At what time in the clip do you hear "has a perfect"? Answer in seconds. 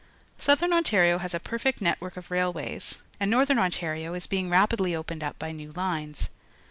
1.19-1.79